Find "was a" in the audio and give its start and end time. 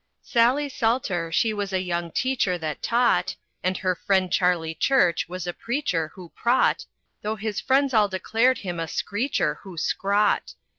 1.53-1.79, 5.29-5.53